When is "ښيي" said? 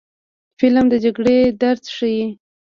1.95-2.23